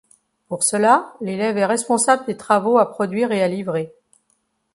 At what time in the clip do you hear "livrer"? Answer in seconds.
3.47-3.93